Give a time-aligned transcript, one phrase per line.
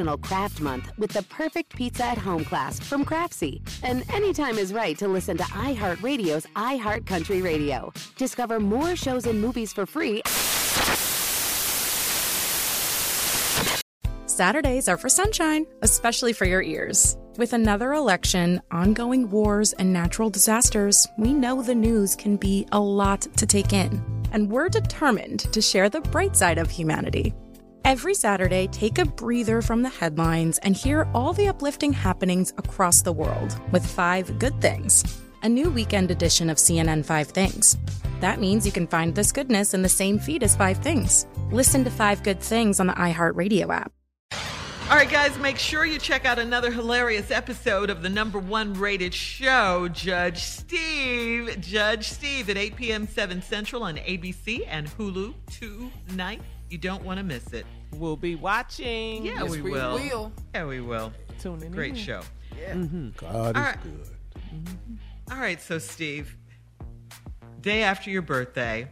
[0.00, 3.60] National Craft Month with the perfect pizza at home class from Craftsy.
[3.82, 7.92] And anytime is right to listen to iHeartRadio's iHeart Country Radio.
[8.16, 10.22] Discover more shows and movies for free.
[14.24, 17.18] Saturdays are for sunshine, especially for your ears.
[17.36, 22.80] With another election, ongoing wars, and natural disasters, we know the news can be a
[22.80, 24.02] lot to take in.
[24.32, 27.34] And we're determined to share the bright side of humanity.
[27.84, 33.02] Every Saturday, take a breather from the headlines and hear all the uplifting happenings across
[33.02, 35.02] the world with Five Good Things,
[35.42, 37.78] a new weekend edition of CNN Five Things.
[38.20, 41.26] That means you can find this goodness in the same feed as Five Things.
[41.50, 43.92] Listen to Five Good Things on the iHeartRadio app.
[44.90, 48.74] All right, guys, make sure you check out another hilarious episode of the number one
[48.74, 51.60] rated show, Judge Steve.
[51.60, 53.06] Judge Steve at 8 p.m.
[53.08, 55.32] 7 Central on ABC and Hulu
[56.08, 56.42] tonight.
[56.70, 57.66] You don't want to miss it.
[57.96, 59.26] We'll be watching.
[59.26, 59.94] Yeah, Yes, we, we will.
[59.94, 60.32] will.
[60.54, 61.12] Yeah, we will.
[61.40, 61.72] Tune in.
[61.72, 62.20] Great show.
[62.58, 62.74] Yeah.
[62.74, 63.08] Mm-hmm.
[63.16, 63.82] God All is right.
[63.82, 64.06] good.
[64.54, 65.32] Mm-hmm.
[65.32, 66.36] All right, so Steve,
[67.60, 68.88] day after your birthday,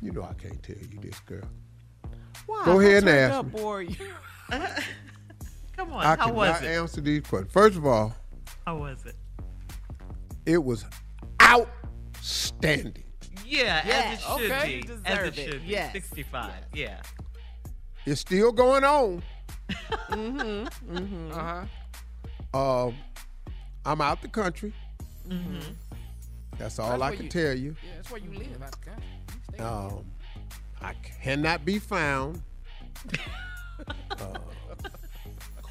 [0.00, 1.42] You know I can't tell you this, girl.
[2.46, 2.62] Why?
[2.64, 3.50] Go Who ahead and turned ask up, me.
[3.52, 3.86] boy?
[5.76, 6.76] come on, I how was cannot it?
[6.78, 7.52] answer these questions.
[7.52, 8.14] First of all,
[8.66, 9.14] How was it?
[10.46, 10.84] it was
[11.42, 13.03] outstanding.
[13.44, 14.92] Yeah, Yes, as it should okay, you be.
[15.04, 15.50] As it it.
[15.50, 15.68] should be.
[15.68, 16.52] Yes, 65.
[16.74, 17.00] Yeah.
[18.06, 19.22] It's still going on.
[20.10, 20.94] mm-hmm.
[20.96, 21.32] Mm-hmm.
[21.32, 22.86] Uh-huh.
[22.88, 22.94] Um,
[23.84, 24.72] I'm out the country.
[25.28, 25.72] Mm-hmm.
[26.58, 27.76] That's all That's I can you- tell you.
[27.82, 28.62] Yeah, that's where you live.
[28.62, 29.02] I got
[29.58, 29.64] you.
[29.64, 30.04] Um,
[30.80, 30.92] I
[31.22, 32.42] cannot be found.
[34.20, 34.38] uh,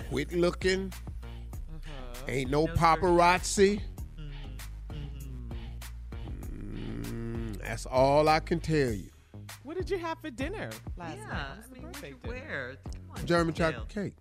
[0.09, 0.91] quit looking.
[1.23, 2.25] Uh-huh.
[2.27, 3.81] Ain't no, No paparazzi.
[7.73, 9.09] That's all I can tell you.
[9.63, 11.25] What did you have for dinner last Yeah.
[11.25, 11.33] night?
[11.33, 12.33] I What's the mean, what'd birthday you dinner?
[12.45, 12.75] wear?
[12.83, 13.25] Come on.
[13.25, 13.71] German detail.
[13.71, 14.13] chocolate cake.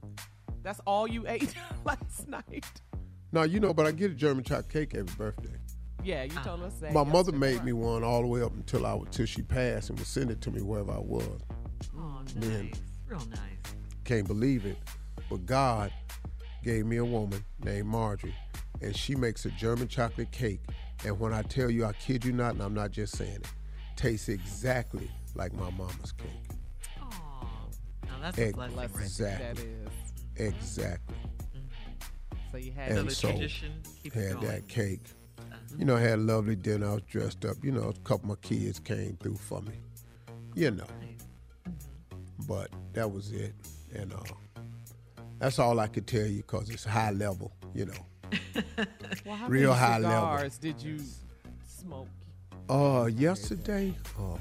[0.62, 1.54] That's all you ate
[1.84, 2.64] last night.
[3.30, 5.54] No, you know, but I get a German chocolate cake every birthday.
[6.02, 6.64] Yeah, you told uh-huh.
[6.68, 6.94] us that.
[6.94, 7.38] My mother yesterday.
[7.56, 10.30] made me one all the way up until I until she passed and would send
[10.30, 11.38] it to me wherever I was.
[11.94, 12.68] Oh, Man.
[12.70, 12.80] nice.
[13.06, 13.74] Real nice.
[14.04, 14.78] Can't believe it,
[15.28, 15.92] but God
[16.64, 18.34] gave me a woman named Marjorie,
[18.80, 20.62] and she makes a German chocolate cake.
[21.04, 23.46] And when I tell you, I kid you not, and I'm not just saying it,
[23.96, 26.28] tastes exactly like my mama's cake.
[27.00, 27.46] Oh,
[28.06, 28.54] now that's a Egg.
[28.54, 29.02] blessing right there.
[29.02, 29.46] Exactly.
[29.46, 30.54] That is.
[30.54, 31.16] Exactly.
[32.50, 33.72] So you had And the so, tradition,
[34.02, 34.46] keep it Had going.
[34.46, 35.00] that cake.
[35.38, 35.56] Uh-huh.
[35.78, 36.86] You know, I had a lovely dinner.
[36.88, 37.56] I was dressed up.
[37.62, 39.72] You know, a couple of my kids came through for me.
[40.54, 40.86] You know.
[42.46, 43.54] But that was it.
[43.94, 44.18] And uh,
[45.38, 48.06] that's all I could tell you because it's high level, you know.
[49.24, 50.50] Well, how Real many high level.
[50.60, 50.98] did you
[51.66, 52.08] smoke?
[52.68, 54.38] Uh, yesterday, oh,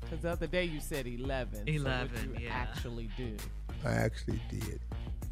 [0.00, 1.54] Because the other day you said 11.
[1.54, 2.52] so what 11, you yeah.
[2.54, 3.36] actually do.
[3.84, 4.80] I actually did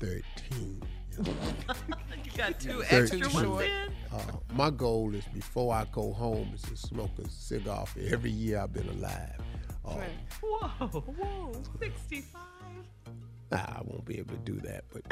[0.00, 0.82] 13
[1.24, 3.92] You got two Very extra ones in?
[4.12, 4.18] Uh,
[4.54, 8.60] my goal is before I go home is to smoke a cigar for every year
[8.60, 9.38] I've been alive.
[9.84, 9.96] Uh,
[10.42, 12.40] Whoa, whoa, 65.
[13.52, 15.02] nah, I won't be able to do that, but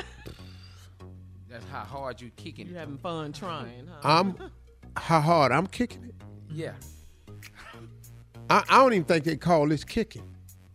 [1.52, 2.70] That's how hard you kicking it.
[2.70, 2.80] You it.
[2.80, 4.00] having fun trying, huh?
[4.02, 4.36] I'm
[4.96, 6.14] how hard I'm kicking it.
[6.50, 6.72] Yeah.
[8.48, 10.28] I, I don't even think they call this kicking.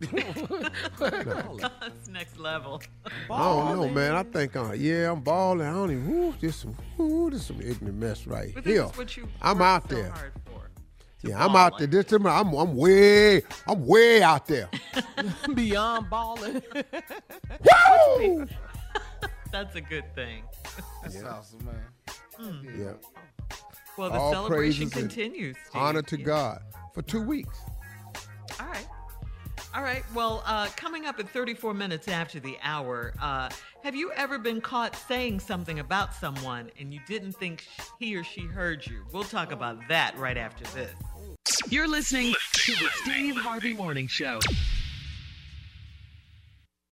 [1.00, 2.80] That's next level.
[3.28, 4.14] I don't know, man.
[4.14, 5.66] I think, uh, yeah, I'm balling.
[5.66, 6.08] I don't even.
[6.08, 8.84] Whoo, this some, whoo, this some ignorant mess right But this here.
[8.84, 10.10] is what you I'm worked out so there.
[10.10, 10.70] hard for.
[11.22, 11.88] to Yeah, I'm ball out there.
[11.88, 14.68] This, I'm, I'm, I'm way, I'm way out there.
[15.54, 16.62] Beyond balling.
[18.20, 18.46] Woo!
[19.50, 20.42] That's a good thing.
[21.02, 22.60] That's awesome, man.
[22.78, 22.92] Yeah.
[23.96, 25.56] Well, the All celebration continues.
[25.68, 25.80] Steve.
[25.82, 26.24] Honor to Yeah.
[26.24, 26.62] God
[26.94, 27.58] for two weeks.
[28.60, 28.86] All right.
[29.74, 30.04] All right.
[30.14, 33.48] Well, uh, coming up at 34 minutes after the hour, uh,
[33.82, 38.16] have you ever been caught saying something about someone and you didn't think sh- he
[38.16, 39.04] or she heard you?
[39.12, 40.92] We'll talk about that right after this.
[41.68, 44.38] You're listening to the Steve Harvey Morning Show.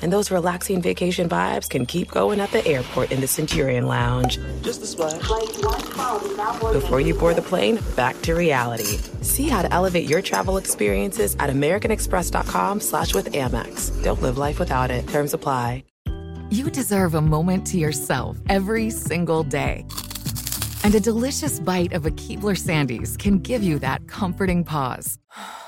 [0.00, 4.38] And those relaxing vacation vibes can keep going at the airport in the Centurion Lounge.
[4.62, 5.20] Just a splash.
[6.72, 8.98] Before you board the plane, back to reality.
[9.22, 14.02] See how to elevate your travel experiences at americanexpress.com slash with Amex.
[14.02, 15.06] Don't live life without it.
[15.08, 15.84] Terms apply.
[16.50, 19.84] You deserve a moment to yourself every single day.
[20.82, 25.18] And a delicious bite of a Keebler Sandies can give you that comforting pause.